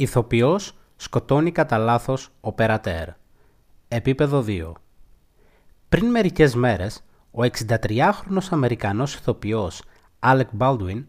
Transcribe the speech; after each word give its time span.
Ηθοποιός 0.00 0.74
σκοτώνει 0.96 1.52
κατά 1.52 1.78
λάθος 1.78 2.28
ο 2.40 2.52
Περατέρ. 2.52 3.08
Επίπεδο 3.88 4.44
2. 4.46 4.72
Πριν 5.88 6.06
μερικές 6.06 6.54
μέρες, 6.54 7.04
ο 7.30 7.42
63χρονος 7.42 8.48
Αμερικανός 8.50 9.14
ηθοποιός 9.14 9.82
Alec 10.20 10.44
Baldwin 10.58 11.04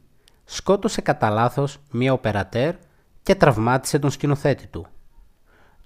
σκότωσε 0.45 1.01
κατά 1.01 1.29
λάθος 1.29 1.77
μία 1.91 2.13
οπερατέρ 2.13 2.75
και 3.23 3.35
τραυμάτισε 3.35 3.99
τον 3.99 4.11
σκηνοθέτη 4.11 4.67
του. 4.67 4.87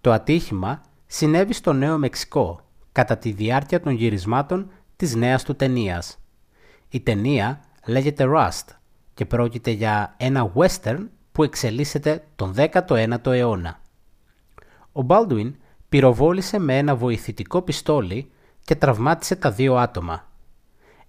Το 0.02 0.12
ατύχημα 0.12 0.82
συνέβη 1.06 1.54
στο 1.54 1.74
Νέο 1.74 1.98
Μεξικό 1.98 2.60
κατά 2.92 3.18
τη 3.18 3.32
διάρκεια 3.32 3.80
των 3.80 3.94
γυρισμάτων 3.94 4.72
της 4.96 5.16
νέας 5.16 5.44
του 5.44 5.56
ταινίας. 5.56 6.18
Η 6.90 7.00
ταινία 7.00 7.62
λέγεται 7.86 8.26
Rust 8.28 8.76
και 9.14 9.26
πρόκειται 9.26 9.72
για 9.72 10.14
ένα 10.18 10.52
western 10.56 11.08
που 11.36 11.44
εξελίσσεται 11.44 12.24
τον 12.36 12.54
19ο 12.58 13.26
αιώνα. 13.26 13.80
Ο 14.92 15.02
Baldwin 15.08 15.52
πυροβόλησε 15.90 16.60
με 16.60 16.78
ένα 16.78 16.96
βοηθητικό 16.96 17.62
πιστόλι 17.62 18.32
και 18.64 18.76
τραυμάτισε 18.76 19.36
τα 19.36 19.52
δύο 19.52 19.76
άτομα. 19.76 20.28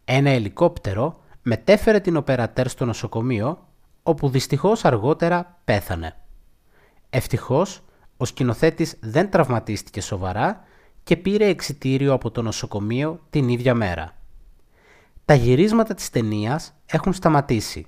Ένα 0.05 0.31
ελικόπτερο 0.31 1.21
μετέφερε 1.43 2.01
την 2.01 2.17
οπερατέρ 2.17 2.69
στο 2.69 2.85
νοσοκομείο, 2.85 3.69
όπου 4.03 4.29
δυστυχώς 4.29 4.85
αργότερα 4.85 5.61
πέθανε. 5.65 6.17
Ευτυχώς, 7.11 7.83
ο 8.17 8.25
σκηνοθέτης 8.25 8.97
δεν 9.01 9.31
τραυματίστηκε 9.31 10.01
σοβαρά 10.01 10.65
και 11.03 11.17
πήρε 11.17 11.47
εξιτήριο 11.47 12.13
από 12.13 12.31
το 12.31 12.43
νοσοκομείο 12.43 13.21
την 13.31 13.49
ίδια 13.49 13.75
μέρα. 13.75 14.13
Τα 15.25 15.35
γυρίσματα 15.35 15.95
της 15.95 16.11
ταινίας 16.11 16.73
έχουν 16.87 17.13
σταματήσει. 17.13 17.87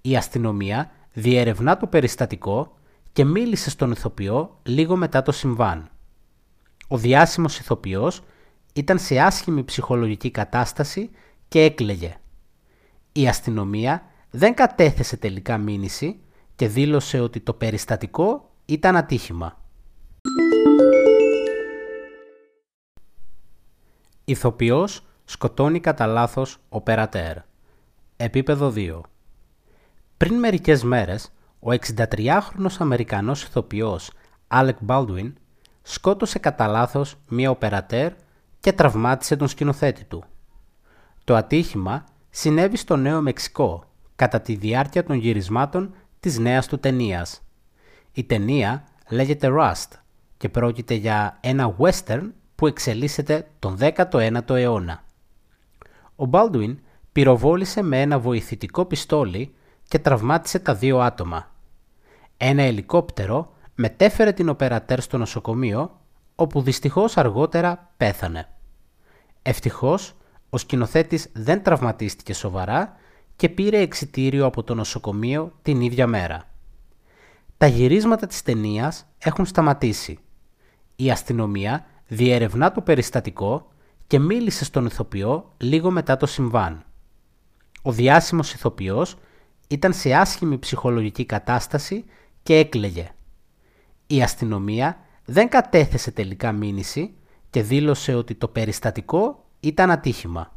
Η 0.00 0.16
αστυνομία 0.16 0.90
διερευνά 1.14 1.76
το 1.76 1.86
περιστατικό 1.86 2.76
και 3.12 3.24
μίλησε 3.24 3.70
στον 3.70 3.90
ηθοποιό 3.90 4.58
λίγο 4.62 4.96
μετά 4.96 5.22
το 5.22 5.32
συμβάν. 5.32 5.88
Ο 6.88 6.96
διάσημος 6.96 7.58
ηθοποιός 7.58 8.22
ήταν 8.74 8.98
σε 8.98 9.18
άσχημη 9.18 9.64
ψυχολογική 9.64 10.30
κατάσταση 10.30 11.10
και 11.48 11.62
έκλαιγε. 11.62 12.16
Η 13.12 13.28
αστυνομία 13.28 14.02
δεν 14.30 14.54
κατέθεσε 14.54 15.16
τελικά 15.16 15.58
μήνυση 15.58 16.20
και 16.56 16.68
δήλωσε 16.68 17.20
ότι 17.20 17.40
το 17.40 17.52
περιστατικό 17.52 18.50
ήταν 18.64 18.96
ατύχημα. 18.96 19.62
Ηθοποιός 24.24 25.06
σκοτώνει 25.24 25.80
κατά 25.80 26.06
λάθος 26.06 26.58
ο 26.68 26.80
Περατέρ. 26.80 27.36
Επίπεδο 28.16 28.72
2. 28.76 29.00
Πριν 30.16 30.34
μερικές 30.38 30.82
μέρες, 30.82 31.32
ο 31.60 31.70
63χρονος 31.70 32.76
Αμερικανός 32.78 33.42
ηθοποιός 33.42 34.10
Alec 34.48 34.74
Baldwin 34.86 35.32
σκότωσε 35.82 36.38
κατά 36.38 36.66
λάθος 36.66 37.16
μία 37.28 37.50
οπερατέρ 37.50 38.12
και 38.60 38.72
τραυμάτισε 38.72 39.36
τον 39.36 39.48
σκηνοθέτη 39.48 40.04
του. 40.04 40.24
Το 41.24 41.34
ατύχημα 41.34 42.04
συνέβη 42.30 42.76
στο 42.76 42.96
Νέο 42.96 43.20
Μεξικό 43.20 43.84
κατά 44.16 44.40
τη 44.40 44.54
διάρκεια 44.54 45.04
των 45.04 45.16
γυρισμάτων 45.16 45.94
της 46.20 46.38
νέας 46.38 46.66
του 46.66 46.78
ταινίας. 46.78 47.42
Η 48.12 48.24
ταινία 48.24 48.84
λέγεται 49.10 49.48
Rust 49.58 49.98
και 50.36 50.48
πρόκειται 50.48 50.94
για 50.94 51.38
ένα 51.40 51.76
western 51.78 52.30
που 52.54 52.66
εξελίσσεται 52.66 53.46
τον 53.58 53.78
19ο 53.80 54.50
αιώνα. 54.50 55.04
Ο 56.16 56.24
Baldwin 56.30 56.74
πυροβόλησε 57.12 57.82
με 57.82 58.00
ένα 58.00 58.18
βοηθητικό 58.18 58.84
πιστόλι 58.84 59.54
και 59.88 59.98
τραυμάτισε 59.98 60.58
τα 60.58 60.74
δύο 60.74 61.00
άτομα. 61.00 61.52
Ένα 62.36 62.62
ελικόπτερο 62.62 63.52
μετέφερε 63.74 64.32
την 64.32 64.48
οπερατέρ 64.48 65.00
στο 65.00 65.18
νοσοκομείο, 65.18 66.00
όπου 66.34 66.62
δυστυχώς 66.62 67.16
αργότερα 67.16 67.92
πέθανε. 67.96 68.48
Ευτυχώς, 69.42 70.14
ο 70.50 70.58
σκηνοθέτης 70.58 71.30
δεν 71.32 71.62
τραυματίστηκε 71.62 72.34
σοβαρά 72.34 72.96
και 73.36 73.48
πήρε 73.48 73.78
εξιτήριο 73.78 74.46
από 74.46 74.62
το 74.62 74.74
νοσοκομείο 74.74 75.52
την 75.62 75.80
ίδια 75.80 76.06
μέρα. 76.06 76.44
Τα 77.56 77.66
γυρίσματα 77.66 78.26
της 78.26 78.42
ταινίας 78.42 79.06
έχουν 79.18 79.46
σταματήσει. 79.46 80.18
Η 80.96 81.10
αστυνομία 81.10 81.86
διερευνά 82.06 82.72
το 82.72 82.80
περιστατικό 82.80 83.68
και 84.06 84.18
μίλησε 84.18 84.64
στον 84.64 84.86
ηθοποιό 84.86 85.52
λίγο 85.56 85.90
μετά 85.90 86.16
το 86.16 86.26
συμβάν. 86.26 86.84
Ο 87.82 87.92
διάσημος 87.92 88.52
ηθοποιός 88.52 89.16
ήταν 89.74 89.92
σε 89.92 90.12
άσχημη 90.12 90.58
ψυχολογική 90.58 91.24
κατάσταση 91.24 92.04
και 92.42 92.56
έκλαιγε. 92.56 93.14
Η 94.06 94.22
αστυνομία 94.22 94.98
δεν 95.24 95.48
κατέθεσε 95.48 96.10
τελικά 96.10 96.52
μήνυση 96.52 97.14
και 97.50 97.62
δήλωσε 97.62 98.14
ότι 98.14 98.34
το 98.34 98.48
περιστατικό 98.48 99.44
ήταν 99.60 99.90
ατύχημα. 99.90 100.52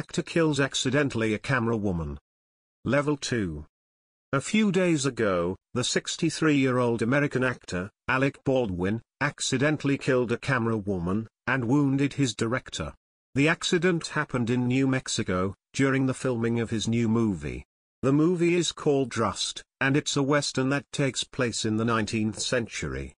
Actor 0.00 0.24
kills 0.34 0.58
accidentally 0.68 1.34
a 1.34 1.38
camera 1.50 1.76
woman. 1.86 2.16
Level 2.84 3.16
2. 3.16 3.64
A 4.32 4.40
few 4.40 4.66
days 4.82 5.02
ago, 5.12 5.56
the 5.78 5.86
63-year-old 5.94 7.00
American 7.02 7.42
actor, 7.54 7.82
Alec 8.16 8.36
Baldwin, 8.44 8.96
accidentally 9.20 9.98
killed 10.06 10.30
a 10.32 10.42
camera 10.50 10.78
woman, 10.90 11.18
and 11.52 11.64
wounded 11.64 12.12
his 12.12 12.30
director. 12.42 12.88
The 13.34 13.48
accident 13.56 14.02
happened 14.18 14.48
in 14.50 14.68
New 14.74 14.86
Mexico, 14.98 15.54
during 15.72 16.06
the 16.06 16.14
filming 16.14 16.60
of 16.60 16.70
his 16.70 16.88
new 16.88 17.08
movie. 17.08 17.64
The 18.02 18.12
movie 18.12 18.54
is 18.54 18.72
called 18.72 19.16
Rust, 19.16 19.62
and 19.80 19.96
it's 19.96 20.16
a 20.16 20.22
western 20.22 20.70
that 20.70 20.90
takes 20.92 21.24
place 21.24 21.64
in 21.64 21.76
the 21.76 21.84
19th 21.84 22.40
century. 22.40 23.14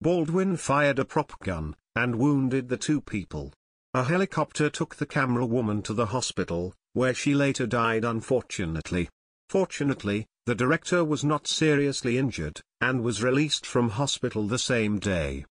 Baldwin 0.00 0.56
fired 0.56 0.98
a 0.98 1.04
prop 1.04 1.38
gun, 1.40 1.76
and 1.94 2.16
wounded 2.16 2.68
the 2.68 2.76
two 2.76 3.00
people. 3.00 3.52
A 3.94 4.04
helicopter 4.04 4.70
took 4.70 4.96
the 4.96 5.06
camera 5.06 5.44
woman 5.44 5.82
to 5.82 5.92
the 5.92 6.06
hospital, 6.06 6.74
where 6.92 7.14
she 7.14 7.34
later 7.34 7.66
died 7.66 8.04
unfortunately. 8.04 9.08
Fortunately, 9.48 10.26
the 10.46 10.54
director 10.54 11.04
was 11.04 11.22
not 11.24 11.46
seriously 11.46 12.16
injured, 12.18 12.60
and 12.80 13.02
was 13.02 13.22
released 13.22 13.66
from 13.66 13.90
hospital 13.90 14.46
the 14.46 14.58
same 14.58 14.98
day. 14.98 15.44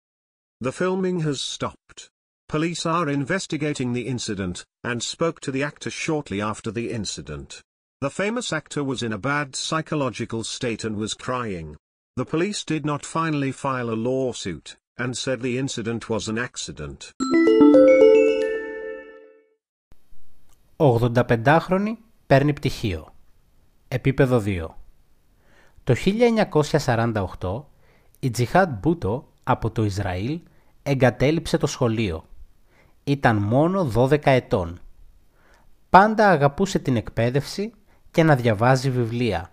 The 0.59 0.72
filming 0.72 1.22
has 1.22 1.40
stopped. 1.40 2.09
Police 2.50 2.87
are 2.87 3.09
investigating 3.09 3.93
the 3.93 4.06
incident, 4.06 4.65
and 4.84 5.03
spoke 5.03 5.41
to 5.41 5.50
the 5.50 5.65
actor 5.65 5.91
shortly 5.91 6.41
after 6.41 6.71
the 6.71 6.91
incident. 6.93 7.61
The 8.00 8.09
famous 8.09 8.53
actor 8.53 8.84
was 8.84 9.03
in 9.03 9.12
a 9.12 9.19
bad 9.19 9.56
psychological 9.56 10.44
state 10.44 10.84
and 10.84 10.97
was 10.97 11.15
crying. 11.15 11.77
The 12.17 12.25
police 12.25 12.62
did 12.65 12.84
not 12.87 13.05
finally 13.05 13.50
file 13.50 13.91
a 13.91 14.03
lawsuit, 14.08 14.76
and 14.97 15.17
said 15.17 15.41
the 15.41 15.58
incident 15.58 16.08
was 16.08 16.29
an 16.29 16.38
accident. 16.38 17.11
85χρονη 20.76 21.97
παίρνει 22.26 22.53
πτυχίο. 22.53 23.14
Επίπεδο 23.88 24.43
2. 24.44 24.67
Το 25.85 25.94
1948 27.41 27.64
η 28.19 28.31
Τζιχάντ 28.31 28.79
Μπούτο 28.79 29.32
από 29.43 29.70
το 29.70 29.85
Ισραήλ 29.85 30.41
εγκατέλειψε 30.82 31.56
το 31.56 31.67
σχολείο 31.67 32.25
ήταν 33.03 33.36
μόνο 33.36 33.92
12 33.95 34.19
ετών. 34.25 34.80
Πάντα 35.89 36.30
αγαπούσε 36.30 36.80
την 36.80 36.95
εκπαίδευση 36.95 37.74
και 38.12 38.24
να 38.24 38.36
διαβάζει 38.36 38.89
βιβλία. 38.89 39.51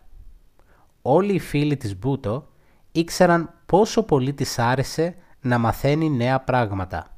Όλοι 1.02 1.32
οι 1.32 1.38
φίλοι 1.38 1.76
της 1.76 1.98
Μπούτο 1.98 2.48
ήξεραν 2.92 3.54
πόσο 3.66 4.02
πολύ 4.02 4.32
της 4.32 4.58
άρεσε 4.58 5.16
να 5.40 5.58
μαθαίνει 5.58 6.10
νέα 6.10 6.40
πράγματα. 6.40 7.16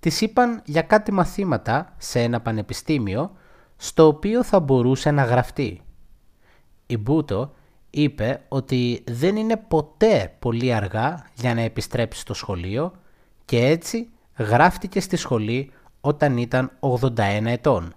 Της 0.00 0.20
είπαν 0.20 0.62
για 0.64 0.82
κάτι 0.82 1.12
μαθήματα 1.12 1.94
σε 1.98 2.20
ένα 2.20 2.40
πανεπιστήμιο 2.40 3.32
στο 3.76 4.06
οποίο 4.06 4.42
θα 4.42 4.60
μπορούσε 4.60 5.10
να 5.10 5.24
γραφτεί. 5.24 5.82
Η 6.86 6.96
Μπούτο 6.96 7.54
είπε 7.90 8.42
ότι 8.48 9.04
δεν 9.10 9.36
είναι 9.36 9.56
ποτέ 9.56 10.36
πολύ 10.38 10.72
αργά 10.72 11.26
για 11.34 11.54
να 11.54 11.60
επιστρέψει 11.60 12.20
στο 12.20 12.34
σχολείο 12.34 12.92
και 13.44 13.66
έτσι 13.66 14.08
γράφτηκε 14.38 15.00
στη 15.00 15.16
σχολή 15.16 15.70
όταν 16.00 16.36
ήταν 16.36 16.70
81 16.80 17.18
ετών. 17.44 17.94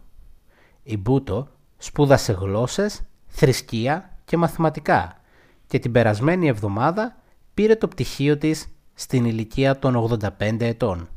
Η 0.84 0.98
Μπούτο 0.98 1.48
σπούδασε 1.78 2.32
γλώσσες, 2.32 3.02
θρησκεία 3.28 4.18
και 4.26 4.38
μαθηματικά 4.38 5.22
και 5.68 5.80
την 5.80 5.92
περασμένη 5.92 6.48
εβδομάδα 6.48 7.16
πήρε 7.54 7.76
το 7.76 7.88
πτυχίο 7.88 8.38
της 8.38 8.68
στην 8.94 9.26
ηλικία 9.26 9.80
των 9.80 10.20
85 10.40 10.62
ετών. 10.62 11.10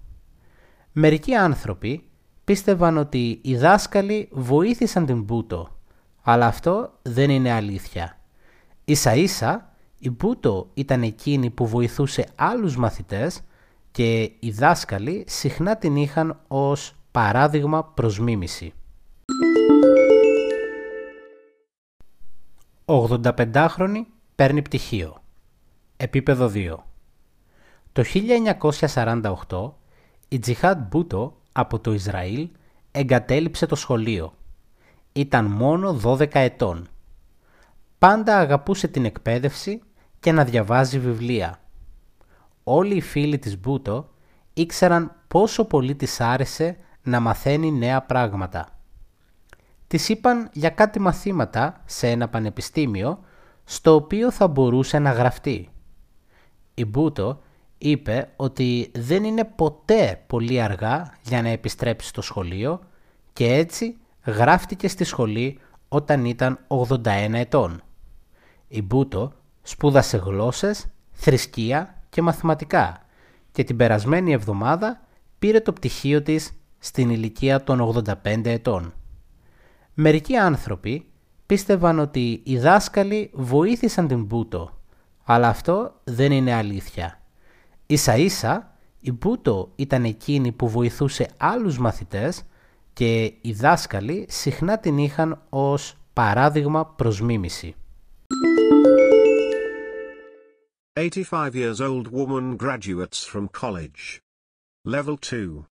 Μερικοί 0.92 1.34
άνθρωποι 1.34 2.08
πίστευαν 2.44 2.96
ότι 2.96 3.40
οι 3.42 3.56
δάσκαλοι 3.56 4.28
βοήθησαν 4.32 5.06
την 5.06 5.22
Μπούτο, 5.22 5.68
αλλά 6.22 6.46
αυτό 6.46 6.92
δεν 7.02 7.30
είναι 7.30 7.50
αλήθεια. 7.50 8.18
Ίσα 8.84 9.14
ίσα 9.14 9.72
η 9.98 10.10
Μπούτο 10.10 10.70
ήταν 10.74 11.02
εκείνη 11.02 11.50
που 11.50 11.66
βοηθούσε 11.66 12.26
άλλους 12.34 12.76
μαθητές 12.76 13.40
και 13.98 14.32
οι 14.38 14.50
δάσκαλοι 14.50 15.24
συχνά 15.28 15.76
την 15.76 15.96
είχαν 15.96 16.40
ως 16.48 16.94
παράδειγμα 17.10 17.84
προς 17.84 18.18
μίμηση. 18.18 18.72
85χρονη 22.84 24.00
παίρνει 24.34 24.62
πτυχίο. 24.62 25.22
Επίπεδο 25.96 26.50
2. 26.54 26.74
Το 27.92 28.02
1948 29.48 29.70
η 30.28 30.38
Τζιχάτ 30.38 30.78
Μπούτο 30.78 31.36
από 31.52 31.78
το 31.78 31.92
Ισραήλ 31.92 32.48
εγκατέλειψε 32.90 33.66
το 33.66 33.74
σχολείο. 33.74 34.34
Ήταν 35.12 35.44
μόνο 35.44 36.00
12 36.04 36.34
ετών. 36.34 36.88
Πάντα 37.98 38.38
αγαπούσε 38.38 38.88
την 38.88 39.04
εκπαίδευση 39.04 39.80
και 40.20 40.32
να 40.32 40.44
διαβάζει 40.44 40.98
βιβλία. 40.98 41.60
Όλοι 42.70 42.94
οι 42.94 43.00
φίλοι 43.00 43.38
της 43.38 43.60
Μπούτο 43.60 44.08
ήξεραν 44.54 45.12
πόσο 45.28 45.64
πολύ 45.64 45.94
της 45.94 46.20
άρεσε 46.20 46.76
να 47.02 47.20
μαθαίνει 47.20 47.72
νέα 47.72 48.02
πράγματα. 48.02 48.78
Της 49.86 50.08
είπαν 50.08 50.50
για 50.52 50.70
κάτι 50.70 51.00
μαθήματα 51.00 51.82
σε 51.84 52.08
ένα 52.08 52.28
πανεπιστήμιο 52.28 53.20
στο 53.64 53.94
οποίο 53.94 54.30
θα 54.30 54.48
μπορούσε 54.48 54.98
να 54.98 55.10
γραφτεί. 55.10 55.68
Η 56.74 56.84
Μπούτο 56.84 57.40
είπε 57.78 58.32
ότι 58.36 58.90
δεν 58.94 59.24
είναι 59.24 59.44
ποτέ 59.44 60.22
πολύ 60.26 60.60
αργά 60.60 61.12
για 61.22 61.42
να 61.42 61.48
επιστρέψει 61.48 62.08
στο 62.08 62.22
σχολείο 62.22 62.80
και 63.32 63.54
έτσι 63.54 63.96
γράφτηκε 64.24 64.88
στη 64.88 65.04
σχολή 65.04 65.60
όταν 65.88 66.24
ήταν 66.24 66.58
81 66.68 67.04
ετών. 67.32 67.82
Η 68.68 68.82
Μπούτο 68.82 69.32
σπούδασε 69.62 70.16
γλώσσες, 70.16 70.86
θρησκεία 71.10 71.92
και 72.08 72.22
μαθηματικά 72.22 73.02
και 73.52 73.64
την 73.64 73.76
περασμένη 73.76 74.32
εβδομάδα 74.32 75.00
πήρε 75.38 75.60
το 75.60 75.72
πτυχίο 75.72 76.22
της 76.22 76.52
στην 76.78 77.10
ηλικία 77.10 77.64
των 77.64 78.04
85 78.24 78.44
ετών. 78.44 78.92
Μερικοί 79.94 80.36
άνθρωποι 80.36 81.06
πίστευαν 81.46 81.98
ότι 81.98 82.40
οι 82.44 82.58
δάσκαλοι 82.58 83.30
βοήθησαν 83.32 84.08
την 84.08 84.24
Μπούτο, 84.24 84.78
αλλά 85.24 85.48
αυτό 85.48 85.94
δεν 86.04 86.32
είναι 86.32 86.52
αλήθεια. 86.52 87.20
Ίσα 87.86 88.16
ίσα 88.16 88.76
η 89.00 89.12
Μπούτο 89.12 89.72
ήταν 89.76 90.04
εκείνη 90.04 90.52
που 90.52 90.68
βοηθούσε 90.68 91.28
άλλους 91.36 91.78
μαθητές 91.78 92.42
και 92.92 93.22
οι 93.40 93.52
δάσκαλοι 93.52 94.26
συχνά 94.28 94.78
την 94.78 94.98
είχαν 94.98 95.42
ως 95.48 95.96
παράδειγμα 96.12 96.86
προς 96.86 97.20
μίμηση. 97.20 97.74
85 100.98 101.54
years 101.54 101.80
old 101.80 102.08
woman 102.08 102.56
graduates 102.56 103.24
from 103.24 103.46
college. 103.46 104.20
Level 104.84 105.16
2. 105.16 105.64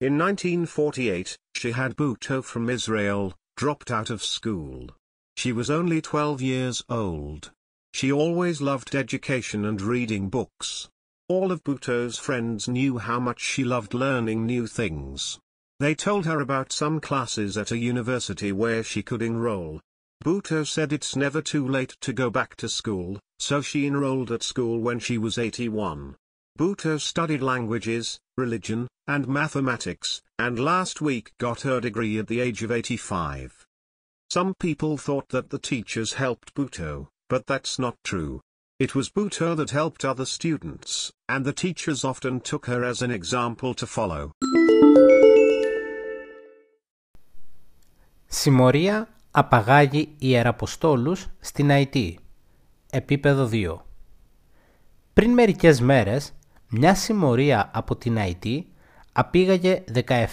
In 0.00 0.18
1948, 0.18 1.38
she 1.54 1.70
had 1.70 1.94
Bhutto 1.94 2.42
from 2.42 2.68
Israel, 2.68 3.32
dropped 3.56 3.92
out 3.92 4.10
of 4.10 4.24
school. 4.24 4.88
She 5.36 5.52
was 5.52 5.70
only 5.70 6.00
12 6.00 6.42
years 6.42 6.82
old. 6.88 7.52
She 7.94 8.10
always 8.10 8.60
loved 8.60 8.96
education 8.96 9.64
and 9.66 9.80
reading 9.80 10.28
books. 10.28 10.88
All 11.28 11.52
of 11.52 11.62
Bhutto's 11.62 12.18
friends 12.18 12.66
knew 12.66 12.98
how 12.98 13.20
much 13.20 13.40
she 13.40 13.62
loved 13.62 13.94
learning 13.94 14.46
new 14.46 14.66
things. 14.66 15.38
They 15.78 15.94
told 15.94 16.26
her 16.26 16.40
about 16.40 16.72
some 16.72 16.98
classes 16.98 17.56
at 17.56 17.70
a 17.70 17.78
university 17.78 18.50
where 18.50 18.82
she 18.82 19.04
could 19.04 19.22
enroll. 19.22 19.80
Bhutto 20.23 20.63
said 20.67 20.93
it's 20.93 21.15
never 21.15 21.41
too 21.41 21.67
late 21.67 21.95
to 22.01 22.13
go 22.13 22.29
back 22.29 22.55
to 22.57 22.69
school, 22.69 23.19
so 23.39 23.61
she 23.61 23.87
enrolled 23.87 24.31
at 24.31 24.43
school 24.43 24.79
when 24.79 24.99
she 24.99 25.17
was 25.17 25.37
81. 25.39 26.15
Bhutto 26.59 26.99
studied 26.99 27.41
languages, 27.41 28.19
religion, 28.37 28.87
and 29.07 29.27
mathematics, 29.27 30.21
and 30.37 30.59
last 30.59 31.01
week 31.01 31.31
got 31.39 31.61
her 31.61 31.79
degree 31.81 32.19
at 32.19 32.27
the 32.27 32.39
age 32.39 32.61
of 32.61 32.71
85. 32.71 33.65
Some 34.29 34.53
people 34.59 34.97
thought 34.97 35.29
that 35.29 35.49
the 35.49 35.59
teachers 35.59 36.13
helped 36.13 36.53
Bhutto, 36.53 37.07
but 37.27 37.47
that's 37.47 37.79
not 37.79 37.97
true. 38.03 38.41
It 38.79 38.95
was 38.95 39.09
Bhutto 39.09 39.55
that 39.57 39.71
helped 39.71 40.05
other 40.05 40.25
students, 40.25 41.11
and 41.27 41.43
the 41.43 41.53
teachers 41.53 42.03
often 42.03 42.39
took 42.39 42.67
her 42.67 42.83
as 42.83 43.01
an 43.01 43.11
example 43.11 43.73
to 43.73 43.87
follow. 43.87 44.31
Συμμορία 48.29 49.07
Απαγάγει 49.38 50.14
ιεραποστόλους 50.18 51.28
στην 51.40 51.70
Αϊτή. 51.70 52.18
Επίπεδο 52.90 53.48
2. 53.52 53.76
Πριν 55.12 55.30
μερικές 55.30 55.80
μέρες, 55.80 56.32
μια 56.68 56.94
συμμορία 56.94 57.70
από 57.74 57.96
την 57.96 58.18
Αϊτή 58.18 58.68
απήγαγε 59.12 59.84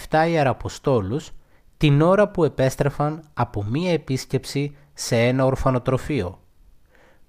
17 0.08 0.26
ιεραποστόλους 0.28 1.30
την 1.76 2.00
ώρα 2.00 2.28
που 2.28 2.44
επέστρεφαν 2.44 3.22
από 3.34 3.64
μία 3.64 3.92
επίσκεψη 3.92 4.76
σε 4.94 5.16
ένα 5.16 5.44
ορφανοτροφείο. 5.44 6.40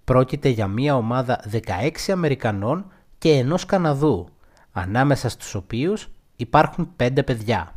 Πρόκειται 0.04 0.50
για 0.50 0.68
μία 0.68 0.95
ομάδα 0.95 1.44
16 1.51 2.12
Αμερικανών 2.12 2.92
και 3.18 3.31
ενός 3.31 3.66
Καναδού, 3.66 4.30
ανάμεσα 4.71 5.30
στους 5.30 5.56
οποίους 5.56 6.10
υπάρχουν 6.36 6.94
5 6.98 7.24
παιδιά. 7.25 7.75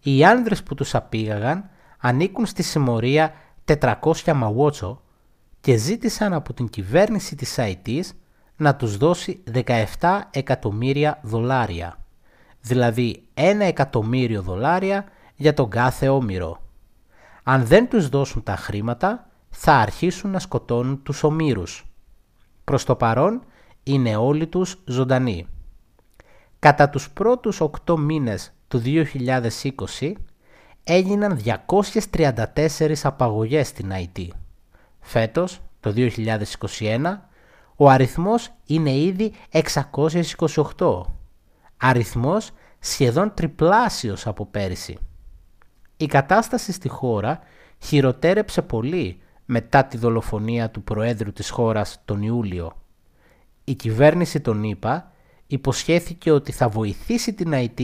Οι 0.00 0.24
άνδρες 0.24 0.62
που 0.62 0.74
τους 0.74 0.94
απήγαγαν 0.94 1.68
ανήκουν 2.04 2.46
στη 2.46 2.62
συμμορία 2.62 3.34
400 3.64 4.32
Μαουότσο 4.34 5.02
και 5.60 5.76
ζήτησαν 5.76 6.32
από 6.32 6.52
την 6.52 6.68
κυβέρνηση 6.68 7.36
της 7.36 7.58
ΑΙΤΙΣ 7.58 8.14
να 8.56 8.76
τους 8.76 8.96
δώσει 8.96 9.42
17 10.00 10.20
εκατομμύρια 10.30 11.20
δολάρια, 11.22 11.98
δηλαδή 12.60 13.22
1 13.34 13.40
εκατομμύριο 13.60 14.42
δολάρια 14.42 15.04
για 15.34 15.54
τον 15.54 15.70
κάθε 15.70 16.08
όμηρο. 16.08 16.62
Αν 17.42 17.64
δεν 17.64 17.88
τους 17.88 18.08
δώσουν 18.08 18.42
τα 18.42 18.56
χρήματα, 18.56 19.30
θα 19.50 19.72
αρχίσουν 19.72 20.30
να 20.30 20.38
σκοτώνουν 20.38 21.02
τους 21.02 21.22
ομήρους. 21.22 21.86
Προς 22.64 22.84
το 22.84 22.96
παρόν 22.96 23.42
είναι 23.82 24.16
όλοι 24.16 24.46
τους 24.46 24.82
ζωντανοί. 24.84 25.46
Κατά 26.58 26.88
τους 26.88 27.10
πρώτους 27.10 27.60
8 27.60 27.96
μήνες 27.96 28.52
του 28.68 28.78
2020 28.78 30.12
έγιναν 30.84 31.40
234 31.44 32.94
απαγωγές 33.02 33.68
στην 33.68 33.92
IT. 33.92 34.28
Φέτος, 35.00 35.60
το 35.80 35.92
2021, 35.96 37.28
ο 37.76 37.88
αριθμός 37.88 38.50
είναι 38.66 38.96
ήδη 38.96 39.32
628. 39.50 41.00
Αριθμός 41.76 42.50
σχεδόν 42.78 43.34
τριπλάσιος 43.34 44.26
από 44.26 44.46
πέρυσι. 44.46 44.98
Η 45.96 46.06
κατάσταση 46.06 46.72
στη 46.72 46.88
χώρα 46.88 47.40
χειροτέρεψε 47.78 48.62
πολύ 48.62 49.18
μετά 49.44 49.84
τη 49.84 49.96
δολοφονία 49.96 50.70
του 50.70 50.82
Προέδρου 50.82 51.32
της 51.32 51.50
χώρας 51.50 52.00
τον 52.04 52.22
Ιούλιο. 52.22 52.72
Η 53.64 53.74
κυβέρνηση 53.74 54.40
των 54.40 54.62
ΗΠΑ 54.62 55.12
υποσχέθηκε 55.46 56.30
ότι 56.30 56.52
θα 56.52 56.68
βοηθήσει 56.68 57.32
την 57.32 57.52
ΑΕΤ 57.52 57.80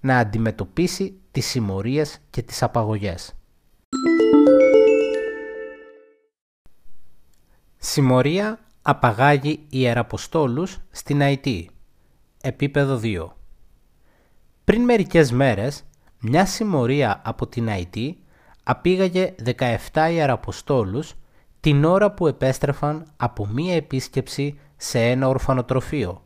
να 0.00 0.18
αντιμετωπίσει 0.18 1.20
τις 1.32 1.46
συμμορίες 1.46 2.18
και 2.30 2.42
τις 2.42 2.62
απαγωγές. 2.62 3.34
Συμμορία 7.76 8.58
απαγάγει 8.82 9.66
ιεραποστόλους 9.68 10.78
στην 10.90 11.22
ΑΕΤ. 11.22 11.46
Επίπεδο 12.42 13.00
2. 13.02 13.26
Πριν 14.64 14.82
μερικές 14.82 15.32
μέρες, 15.32 15.84
μια 16.20 16.46
συμμορία 16.46 17.20
από 17.24 17.46
την 17.46 17.68
ΑΕΤ 17.68 17.94
απήγαγε 18.62 19.34
17 19.92 20.10
ιεραποστόλους 20.12 21.14
την 21.60 21.84
ώρα 21.84 22.12
που 22.12 22.26
επέστρεφαν 22.26 23.06
από 23.16 23.46
μία 23.46 23.74
επίσκεψη 23.74 24.58
σε 24.76 25.00
ένα 25.00 25.28
ορφανοτροφείο. 25.28 26.22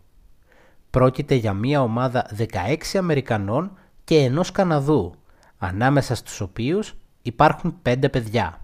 Πρόκειται 0.90 1.34
για 1.34 1.52
μία 1.52 1.82
ομάδα 1.82 2.30
16 2.36 2.76
Αμερικανών 2.94 3.78
και 4.06 4.16
ενός 4.18 4.52
Καναδού, 4.52 5.14
ανάμεσα 5.58 6.14
στους 6.14 6.40
οποίους 6.40 6.94
υπάρχουν 7.22 7.78
5 7.82 8.10
παιδιά. 8.10 8.60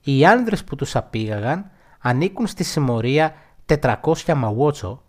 Οι 0.00 0.26
άνδρες 0.26 0.64
που 0.64 0.76
τους 0.76 0.96
απήγαγαν 0.96 1.70
ανήκουν 1.98 2.46
στη 2.46 2.64
συμμορία 2.64 3.34
400 3.66 4.34
Μαουότσο 4.34 5.02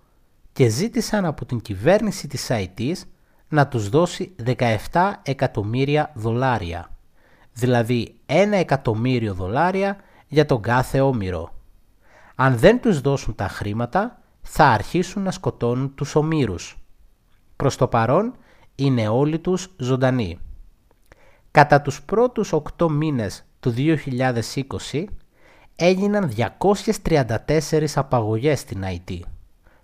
και 0.53 0.67
ζήτησαν 0.67 1.25
από 1.25 1.45
την 1.45 1.61
κυβέρνηση 1.61 2.27
της 2.27 2.49
Αιτής 2.49 3.05
να 3.47 3.67
τους 3.67 3.89
δώσει 3.89 4.35
17 4.91 5.11
εκατομμύρια 5.23 6.11
δολάρια, 6.15 6.89
δηλαδή 7.53 8.15
1 8.25 8.33
εκατομμύριο 8.51 9.33
δολάρια 9.33 9.97
για 10.27 10.45
τον 10.45 10.61
κάθε 10.61 10.99
όμηρο. 10.99 11.53
Αν 12.35 12.57
δεν 12.57 12.81
τους 12.81 13.01
δώσουν 13.01 13.35
τα 13.35 13.47
χρήματα, 13.47 14.21
θα 14.41 14.65
αρχίσουν 14.65 15.23
να 15.23 15.31
σκοτώνουν 15.31 15.95
τους 15.95 16.15
ομήρους. 16.15 16.77
Προς 17.55 17.75
το 17.75 17.87
παρόν 17.87 18.35
είναι 18.81 19.07
όλοι 19.07 19.39
τους 19.39 19.73
ζωντανοί. 19.77 20.39
Κατά 21.51 21.81
τους 21.81 22.01
πρώτους 22.03 22.53
8 22.77 22.87
μήνες 22.89 23.43
του 23.59 23.73
2020 23.77 25.05
έγιναν 25.75 26.31
234 26.35 27.85
απαγωγές 27.95 28.59
στην 28.59 28.83
IT. 28.83 29.19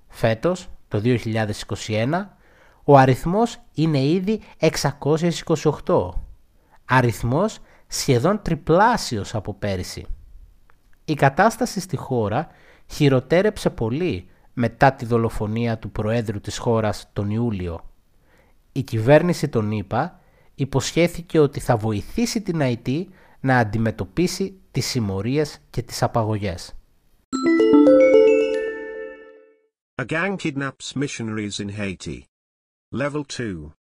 Φέτος, 0.08 0.70
το 0.88 1.02
2021, 1.04 2.38
ο 2.84 2.98
αριθμός 2.98 3.60
είναι 3.74 4.04
ήδη 4.04 4.42
628. 4.60 6.14
Αριθμός 6.86 7.60
σχεδόν 7.88 8.42
τριπλάσιος 8.42 9.36
από 9.36 9.54
πέρυσι. 9.54 10.06
Η 11.06 11.14
κατάσταση 11.14 11.80
στη 11.80 11.96
χώρα 11.98 12.48
χειροτέρεψε 12.86 13.70
πολύ 13.70 14.30
μετά 14.54 14.94
τη 14.94 15.06
δολοφονία 15.06 15.78
του 15.78 15.92
Προέδρου 15.92 16.40
της 16.40 16.58
χώρας 16.58 17.10
τον 17.14 17.30
Ιούλιο. 17.30 17.82
Η 18.78 18.84
κυβέρνηση 18.84 19.50
των 19.50 19.72
ΗΠΑ 19.72 20.20
υποσχέθηκε 20.56 21.40
ότι 21.40 21.60
θα 21.60 21.78
βοηθήσει 21.78 22.42
την 22.42 22.62
ΑΕΤ 22.62 22.88
να 23.40 23.58
αντιμετωπίσει 23.58 24.60
τις 24.72 24.86
συμμορίες 24.86 25.62
και 25.70 25.82
τις 25.82 26.04
απαγωγές. 26.04 26.76
A 30.02 30.06
gang 30.06 30.36
kidnaps 30.44 30.94
missionaries 30.96 31.60
in 31.60 31.70
Haiti. 31.70 32.24
Level 32.96 33.24
2. 33.24 33.72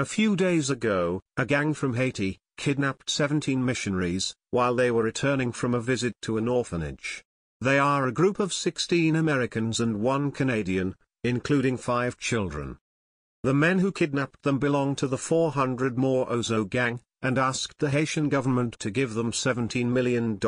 A 0.00 0.04
few 0.04 0.34
days 0.36 0.68
ago, 0.78 1.20
a 1.42 1.44
gang 1.54 1.72
from 1.80 1.94
Haiti 1.94 2.38
kidnapped 2.62 3.08
17 3.08 3.64
missionaries 3.64 4.34
while 4.50 4.74
they 4.74 4.90
were 4.90 5.10
returning 5.12 5.52
from 5.52 5.74
a 5.74 5.84
visit 5.92 6.14
to 6.22 6.38
an 6.40 6.48
orphanage. 6.48 7.22
They 7.60 7.78
are 7.78 8.04
a 8.06 8.18
group 8.20 8.38
of 8.40 8.52
16 8.52 9.14
Americans 9.14 9.78
and 9.84 9.92
one 10.14 10.32
Canadian, 10.32 10.88
including 11.22 11.76
five 11.76 12.18
children. 12.18 12.78
The 13.44 13.52
men 13.52 13.80
who 13.80 13.92
kidnapped 13.92 14.42
them 14.42 14.58
belong 14.58 14.96
to 14.96 15.06
the 15.06 15.18
400 15.18 15.98
more 15.98 16.26
Ozo 16.30 16.64
gang, 16.64 17.00
and 17.20 17.36
asked 17.36 17.78
the 17.78 17.90
Haitian 17.90 18.30
government 18.30 18.78
to 18.78 18.90
give 18.90 19.12
them 19.12 19.32
$17 19.32 19.84
million. 19.84 20.38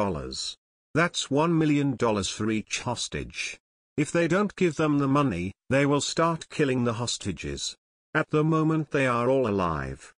That's 0.95 1.27
$1 1.27 1.53
million 1.53 1.99
for 1.99 2.51
each 2.51 2.81
hostage. 2.81 3.61
If 3.99 4.11
they 4.11 4.27
don't 4.27 4.57
give 4.57 4.77
them 4.77 4.97
the 4.97 5.09
money, 5.09 5.53
they 5.69 5.85
will 5.85 6.01
start 6.01 6.49
killing 6.49 6.85
the 6.85 6.95
hostages. 6.95 7.77
At 8.15 8.31
the 8.31 8.43
moment 8.43 8.93
they 8.93 9.07
are 9.07 9.29
all 9.29 9.47
alive. 9.47 10.15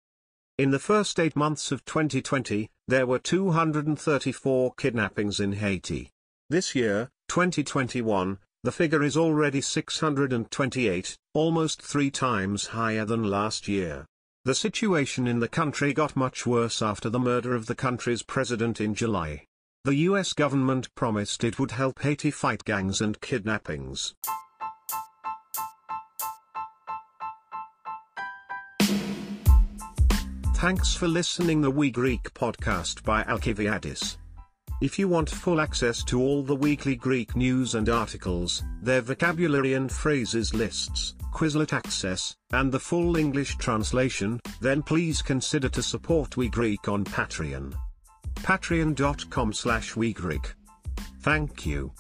In 0.60 0.70
the 0.70 0.78
first 0.78 1.20
eight 1.20 1.36
months 1.36 1.72
of 1.72 1.84
2020, 1.84 2.70
there 2.88 3.08
were 3.08 3.18
234 3.18 4.76
kidnappings 4.76 5.40
in 5.40 5.54
Haiti. 5.54 6.12
This 6.52 6.76
year, 6.76 7.10
2021, 7.28 8.38
the 8.64 8.72
figure 8.72 9.04
is 9.04 9.16
already 9.16 9.62
628, 9.62 11.18
almost 11.34 11.82
three 11.82 12.10
times 12.10 12.68
higher 12.68 13.06
than 13.06 13.24
last 13.24 13.68
year. 13.68 14.06
The 14.46 14.56
situation 14.56 15.28
in 15.28 15.40
the 15.40 15.48
country 15.48 15.94
got 15.94 16.16
much 16.16 16.46
worse 16.46 16.82
after 16.82 17.10
the 17.10 17.20
murder 17.20 17.54
of 17.54 17.66
the 17.66 17.76
country's 17.76 18.24
president 18.24 18.82
in 18.82 18.96
July. 18.96 19.46
The 19.84 19.96
US 20.10 20.34
government 20.34 20.94
promised 20.96 21.44
it 21.44 21.60
would 21.60 21.72
help 21.72 22.00
Haiti 22.02 22.32
fight 22.32 22.64
gangs 22.66 23.00
and 23.00 23.20
kidnappings. 23.22 24.16
Thanks 30.56 30.96
for 30.96 31.08
listening 31.08 31.62
the 31.62 31.70
We 31.70 31.92
Greek 31.92 32.34
podcast 32.34 33.04
by 33.04 33.24
Alkiviadis. 33.24 34.18
If 34.80 35.00
you 35.00 35.08
want 35.08 35.28
full 35.28 35.60
access 35.60 36.04
to 36.04 36.22
all 36.22 36.44
the 36.44 36.56
weekly 36.56 36.96
Greek 36.96 37.36
news 37.36 37.74
and 37.74 37.90
articles, 37.90 38.64
their 38.80 39.02
vocabulary 39.02 39.74
and 39.74 39.92
phrases 39.92 40.54
lists, 40.54 41.16
Quizlet 41.34 41.74
access, 41.74 42.36
and 42.52 42.72
the 42.72 42.80
full 42.80 43.18
English 43.18 43.58
translation, 43.58 44.40
then 44.62 44.84
please 44.84 45.24
consider 45.24 45.68
to 45.70 45.82
support 45.82 46.38
We 46.38 46.48
Greek 46.50 46.88
on 46.88 47.06
Patreon. 47.06 47.74
Patreon.com 48.36 49.52
slash 49.52 49.96
WeGreek. 49.96 50.54
Thank 51.22 51.66
you. 51.66 51.92